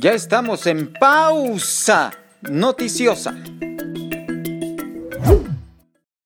Ya 0.00 0.12
estamos 0.12 0.66
en 0.66 0.94
pausa 0.94 2.10
noticiosa. 2.40 3.36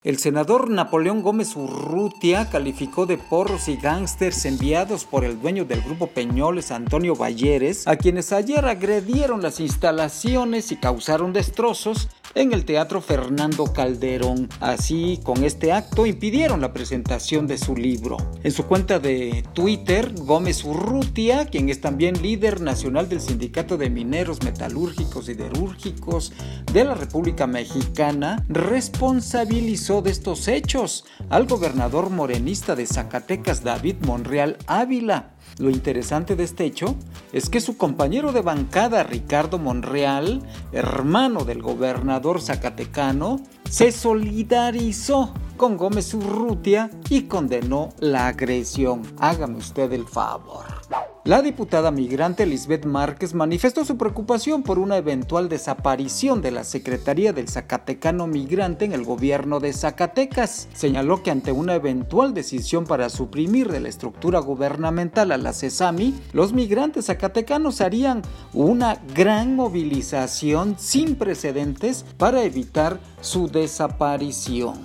El 0.04 0.18
senador 0.18 0.70
Napoleón 0.70 1.22
Gómez 1.22 1.56
Urrutia 1.56 2.48
calificó 2.50 3.04
de 3.04 3.18
porros 3.18 3.66
y 3.66 3.76
gángsters 3.76 4.44
enviados 4.44 5.04
por 5.04 5.24
el 5.24 5.40
dueño 5.40 5.64
del 5.64 5.80
grupo 5.80 6.06
Peñoles, 6.06 6.70
Antonio 6.70 7.16
Balleres, 7.16 7.88
a 7.88 7.96
quienes 7.96 8.32
ayer 8.32 8.64
agredieron 8.64 9.42
las 9.42 9.58
instalaciones 9.58 10.70
y 10.70 10.76
causaron 10.76 11.32
destrozos 11.32 12.10
en 12.34 12.52
el 12.52 12.64
Teatro 12.64 13.00
Fernando 13.00 13.72
Calderón. 13.72 14.48
Así, 14.60 15.20
con 15.22 15.44
este 15.44 15.72
acto 15.72 16.06
impidieron 16.06 16.60
la 16.60 16.72
presentación 16.72 17.46
de 17.46 17.58
su 17.58 17.76
libro. 17.76 18.16
En 18.42 18.52
su 18.52 18.64
cuenta 18.64 18.98
de 18.98 19.44
Twitter, 19.52 20.12
Gómez 20.14 20.64
Urrutia, 20.64 21.46
quien 21.46 21.68
es 21.68 21.80
también 21.80 22.20
líder 22.22 22.60
nacional 22.60 23.08
del 23.08 23.20
Sindicato 23.20 23.76
de 23.76 23.90
Mineros 23.90 24.42
Metalúrgicos 24.42 25.28
y 25.28 25.34
Derúrgicos 25.34 26.32
de 26.72 26.84
la 26.84 26.94
República 26.94 27.46
Mexicana, 27.46 28.44
responsabilizó 28.48 30.02
de 30.02 30.10
estos 30.10 30.48
hechos 30.48 31.04
al 31.30 31.46
gobernador 31.46 32.10
morenista 32.10 32.74
de 32.74 32.86
Zacatecas, 32.86 33.62
David 33.62 33.96
Monreal 34.04 34.58
Ávila 34.66 35.33
lo 35.58 35.70
interesante 35.70 36.36
de 36.36 36.44
este 36.44 36.64
hecho 36.64 36.96
es 37.32 37.48
que 37.48 37.60
su 37.60 37.76
compañero 37.76 38.32
de 38.32 38.42
bancada, 38.42 39.04
Ricardo 39.04 39.58
Monreal, 39.58 40.42
hermano 40.72 41.44
del 41.44 41.62
gobernador 41.62 42.40
zacatecano, 42.40 43.40
se 43.70 43.92
solidarizó 43.92 45.32
con 45.56 45.76
Gómez 45.76 46.12
Urrutia 46.14 46.90
y 47.08 47.22
condenó 47.22 47.90
la 48.00 48.28
agresión. 48.28 49.02
Hágame 49.18 49.58
usted 49.58 49.92
el 49.92 50.06
favor. 50.06 50.64
La 51.24 51.40
diputada 51.40 51.90
migrante 51.90 52.44
Lisbeth 52.44 52.84
Márquez 52.84 53.32
manifestó 53.32 53.86
su 53.86 53.96
preocupación 53.96 54.62
por 54.62 54.78
una 54.78 54.98
eventual 54.98 55.48
desaparición 55.48 56.42
de 56.42 56.50
la 56.50 56.64
Secretaría 56.64 57.32
del 57.32 57.48
Zacatecano 57.48 58.26
Migrante 58.26 58.84
en 58.84 58.92
el 58.92 59.04
gobierno 59.04 59.58
de 59.58 59.72
Zacatecas. 59.72 60.68
Señaló 60.74 61.22
que 61.22 61.30
ante 61.30 61.50
una 61.50 61.76
eventual 61.76 62.34
decisión 62.34 62.84
para 62.84 63.08
suprimir 63.08 63.72
de 63.72 63.80
la 63.80 63.88
estructura 63.88 64.38
gubernamental 64.40 65.32
a 65.32 65.38
la 65.38 65.54
CESAMI, 65.54 66.14
los 66.34 66.52
migrantes 66.52 67.06
zacatecanos 67.06 67.80
harían 67.80 68.20
una 68.52 68.98
gran 69.14 69.56
movilización 69.56 70.76
sin 70.78 71.14
precedentes 71.16 72.04
para 72.18 72.42
evitar 72.42 73.00
su 73.22 73.48
desaparición. 73.48 74.84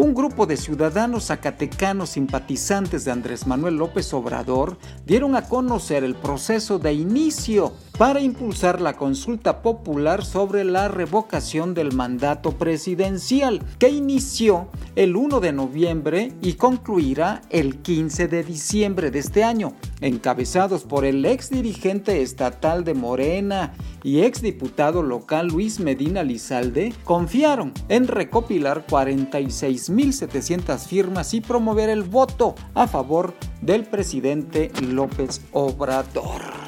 Un 0.00 0.14
grupo 0.14 0.46
de 0.46 0.56
ciudadanos 0.56 1.26
zacatecanos 1.26 2.08
simpatizantes 2.08 3.04
de 3.04 3.10
Andrés 3.10 3.46
Manuel 3.46 3.76
López 3.76 4.14
Obrador 4.14 4.78
dieron 5.04 5.36
a 5.36 5.42
conocer 5.42 6.04
el 6.04 6.14
proceso 6.14 6.78
de 6.78 6.94
inicio 6.94 7.74
para 8.00 8.20
impulsar 8.22 8.80
la 8.80 8.96
consulta 8.96 9.60
popular 9.60 10.24
sobre 10.24 10.64
la 10.64 10.88
revocación 10.88 11.74
del 11.74 11.92
mandato 11.92 12.52
presidencial, 12.52 13.60
que 13.78 13.90
inició 13.90 14.70
el 14.96 15.16
1 15.16 15.40
de 15.40 15.52
noviembre 15.52 16.32
y 16.40 16.54
concluirá 16.54 17.42
el 17.50 17.82
15 17.82 18.26
de 18.26 18.42
diciembre 18.42 19.10
de 19.10 19.18
este 19.18 19.44
año, 19.44 19.74
encabezados 20.00 20.84
por 20.84 21.04
el 21.04 21.26
ex 21.26 21.50
dirigente 21.50 22.22
estatal 22.22 22.84
de 22.84 22.94
Morena 22.94 23.74
y 24.02 24.22
ex 24.22 24.40
diputado 24.40 25.02
local 25.02 25.48
Luis 25.48 25.78
Medina 25.78 26.22
Lizalde, 26.22 26.94
confiaron 27.04 27.74
en 27.90 28.08
recopilar 28.08 28.86
46.700 28.86 30.78
firmas 30.86 31.34
y 31.34 31.42
promover 31.42 31.90
el 31.90 32.04
voto 32.04 32.54
a 32.72 32.86
favor 32.86 33.34
del 33.60 33.84
presidente 33.84 34.72
López 34.80 35.42
Obrador. 35.52 36.59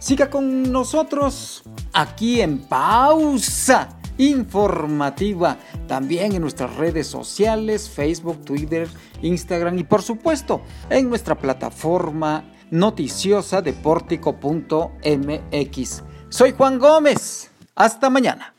Siga 0.00 0.28
con 0.30 0.72
nosotros 0.72 1.62
aquí 1.92 2.40
en 2.40 2.60
pausa 2.60 4.00
informativa, 4.16 5.58
también 5.86 6.34
en 6.34 6.40
nuestras 6.40 6.74
redes 6.76 7.06
sociales, 7.06 7.90
Facebook, 7.90 8.42
Twitter, 8.44 8.88
Instagram 9.20 9.78
y 9.78 9.84
por 9.84 10.00
supuesto 10.00 10.62
en 10.88 11.10
nuestra 11.10 11.36
plataforma 11.36 12.50
noticiosa 12.70 13.60
deportico.mx. 13.60 16.02
Soy 16.30 16.52
Juan 16.52 16.78
Gómez. 16.78 17.50
Hasta 17.74 18.08
mañana. 18.08 18.54